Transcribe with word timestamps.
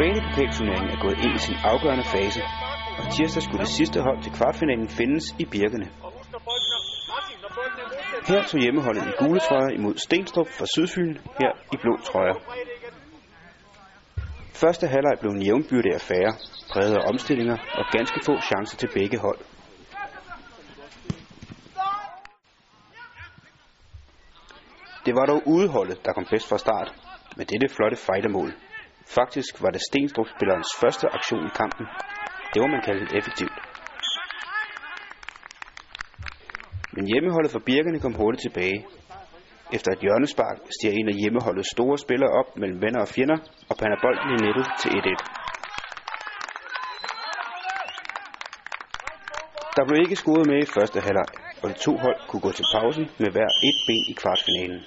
banepokalturneringen 0.00 0.90
er 0.94 1.00
gået 1.04 1.18
ind 1.24 1.34
i 1.38 1.42
sin 1.46 1.58
afgørende 1.72 2.06
fase, 2.14 2.42
og 3.00 3.04
tirsdag 3.14 3.42
skulle 3.42 3.64
det 3.66 3.72
sidste 3.78 3.98
hold 4.06 4.18
til 4.22 4.32
kvartfinalen 4.38 4.88
findes 4.98 5.24
i 5.42 5.44
Birkene. 5.52 5.88
Her 8.30 8.42
tog 8.48 8.60
hjemmeholdet 8.60 9.04
i 9.10 9.12
gule 9.20 9.40
trøjer 9.40 9.70
imod 9.78 9.94
Stenstrup 10.06 10.48
fra 10.58 10.66
Sydfyn, 10.74 11.14
her 11.40 11.52
i 11.74 11.76
blå 11.82 11.94
trøjer. 12.08 12.36
Første 14.62 14.86
halvleg 14.86 15.16
blev 15.20 15.30
en 15.30 15.42
jævnbyrdig 15.42 15.92
affære, 15.94 16.32
præget 16.72 16.94
af 16.98 17.02
omstillinger 17.10 17.56
og 17.78 17.84
ganske 17.96 18.20
få 18.26 18.40
chancer 18.40 18.76
til 18.76 18.90
begge 18.94 19.18
hold. 19.18 19.40
Det 25.06 25.14
var 25.14 25.26
dog 25.26 25.42
udeholdet, 25.46 25.98
der 26.04 26.12
kom 26.12 26.26
bedst 26.30 26.48
fra 26.48 26.58
start, 26.58 26.94
med 27.36 27.46
dette 27.46 27.68
flotte 27.74 27.96
fightermål. 27.96 28.50
Faktisk 29.06 29.62
var 29.62 29.70
det 29.70 29.82
Stenstrup-spillerens 29.88 30.72
første 30.80 31.06
aktion 31.08 31.46
i 31.46 31.56
kampen. 31.60 31.86
Det 32.54 32.62
var 32.62 32.68
man 32.68 32.82
kalde 32.82 33.16
effektivt. 33.18 33.58
Men 36.92 37.06
hjemmeholdet 37.06 37.52
for 37.52 37.58
Birkene 37.58 38.00
kom 38.00 38.14
hurtigt 38.14 38.42
tilbage. 38.42 38.86
Efter 39.72 39.90
et 39.92 39.98
hjørnespark 39.98 40.58
stiger 40.76 40.94
en 40.94 41.08
af 41.08 41.14
hjemmeholdets 41.14 41.70
store 41.74 41.98
spillere 41.98 42.30
op 42.40 42.56
mellem 42.56 42.80
venner 42.80 43.00
og 43.00 43.08
fjender 43.08 43.38
og 43.70 43.76
pander 43.80 43.98
bolden 44.04 44.30
i 44.34 44.38
nettet 44.46 44.66
til 44.80 44.90
1-1. 44.90 45.44
Der 49.76 49.84
blev 49.86 49.98
ikke 50.04 50.16
scoret 50.16 50.46
med 50.46 50.58
i 50.62 50.72
første 50.76 51.00
halvleg, 51.00 51.30
og 51.62 51.68
de 51.70 51.74
to 51.86 51.92
hold 51.96 52.18
kunne 52.28 52.40
gå 52.46 52.52
til 52.52 52.66
pausen 52.74 53.04
med 53.18 53.30
hver 53.30 53.48
et 53.68 53.78
ben 53.86 54.04
i 54.12 54.14
kvartfinalen. 54.22 54.80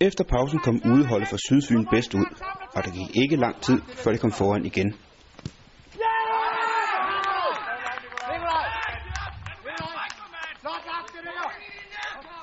Efter 0.00 0.24
pausen 0.24 0.58
kom 0.58 0.80
udeholdet 0.92 1.28
for 1.28 1.36
Sydfyn 1.36 1.86
bedst 1.90 2.14
ud, 2.14 2.26
og 2.74 2.84
der 2.84 2.90
gik 2.90 3.22
ikke 3.22 3.36
lang 3.36 3.62
tid, 3.62 3.82
før 3.88 4.12
de 4.12 4.18
kom 4.18 4.32
foran 4.32 4.64
igen. 4.64 4.94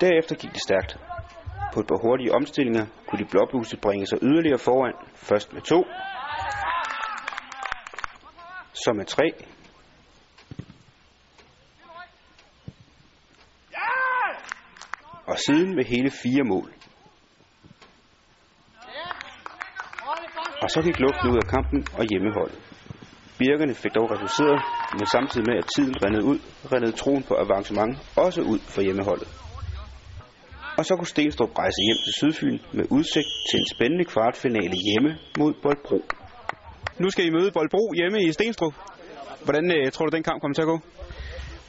Derefter 0.00 0.34
gik 0.36 0.52
det 0.52 0.62
stærkt. 0.62 0.98
På 1.72 1.80
et 1.80 1.86
par 1.86 2.00
hurtige 2.04 2.34
omstillinger 2.34 2.86
kunne 3.06 3.24
de 3.24 3.28
blåbluse 3.30 3.76
bringe 3.76 4.06
sig 4.06 4.18
yderligere 4.22 4.58
foran, 4.58 4.94
først 5.14 5.52
med 5.52 5.62
to, 5.62 5.84
så 8.72 8.92
med 8.92 9.04
tre, 9.04 9.26
og 15.38 15.42
siden 15.46 15.70
med 15.76 15.84
hele 15.84 16.10
fire 16.10 16.44
mål. 16.52 16.68
Og 20.62 20.68
så 20.74 20.78
gik 20.86 20.98
luften 21.00 21.30
ud 21.32 21.36
af 21.42 21.46
kampen 21.54 21.80
og 21.98 22.04
hjemmeholdet. 22.10 22.58
Birkerne 23.38 23.74
fik 23.74 23.94
dog 23.94 24.06
reduceret, 24.14 24.60
men 24.98 25.06
samtidig 25.06 25.46
med 25.50 25.56
at 25.62 25.66
tiden 25.74 25.94
rendede 26.04 26.24
ud, 26.24 26.38
rendede 26.72 26.92
troen 26.92 27.22
på 27.22 27.34
avancement 27.44 27.92
også 28.16 28.40
ud 28.52 28.58
for 28.74 28.80
hjemmeholdet. 28.82 29.28
Og 30.78 30.84
så 30.86 30.92
kunne 30.96 31.12
Stenstrup 31.14 31.58
rejse 31.58 31.80
hjem 31.86 32.00
til 32.04 32.12
Sydfyn 32.20 32.58
med 32.78 32.84
udsigt 32.96 33.30
til 33.48 33.56
en 33.62 33.68
spændende 33.74 34.04
kvartfinale 34.04 34.76
hjemme 34.86 35.10
mod 35.38 35.52
Boldbro. 35.62 35.98
Nu 36.98 37.10
skal 37.10 37.26
I 37.26 37.30
møde 37.30 37.50
Boldbro 37.56 37.84
hjemme 37.98 38.18
i 38.22 38.32
Stenstrup. 38.32 38.74
Hvordan 39.44 39.64
øh, 39.76 39.92
tror 39.92 40.06
du, 40.06 40.16
den 40.16 40.22
kamp 40.22 40.40
kommer 40.40 40.54
til 40.54 40.62
at 40.66 40.72
gå? 40.74 40.78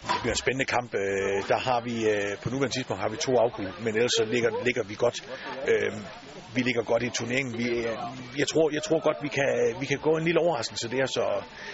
Det 0.02 0.18
bliver 0.22 0.34
en 0.38 0.44
spændende 0.46 0.66
kamp. 0.66 0.90
Øh, 0.96 1.38
Der 1.52 1.60
har 1.68 1.80
vi 1.88 1.96
øh, 2.14 2.38
på 2.44 2.50
nuværende 2.50 2.76
tidspunkt 2.78 3.02
har 3.04 3.10
vi 3.10 3.18
to 3.18 3.32
afbud, 3.44 3.68
men 3.84 3.92
ellers 3.98 4.12
så 4.20 4.24
ligger, 4.34 4.50
ligger 4.68 4.84
vi 4.84 4.96
godt. 4.96 5.18
Øh, 5.72 5.92
Vi 6.56 6.62
ligger 6.62 6.84
godt 6.84 7.04
i 7.04 7.10
turneringen. 7.10 7.58
Vi, 7.58 7.68
jeg, 8.42 8.48
tror, 8.48 8.66
jeg 8.78 8.84
tror 8.84 9.00
godt, 9.08 9.18
vi 9.22 9.28
kan, 9.28 9.50
vi 9.82 9.86
kan 9.86 10.00
gå 10.08 10.12
en 10.18 10.26
lille 10.26 10.40
overraskelse 10.46 10.90
der, 10.90 11.06
så 11.06 11.24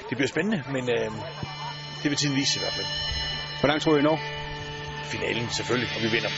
det 0.09 0.17
bliver 0.17 0.27
spændende, 0.27 0.63
men 0.75 0.83
det 2.01 2.07
vil 2.11 2.17
tiden 2.17 2.35
vise 2.35 2.53
i 2.59 2.61
hvert 2.63 2.73
fald. 2.79 2.87
Hvor 3.59 3.67
langt 3.67 3.83
tror 3.83 3.97
I 3.97 4.01
når? 4.01 4.19
Finalen 5.13 5.49
selvfølgelig, 5.49 5.89
og 5.95 6.01
vi 6.03 6.07
vinder. 6.15 6.31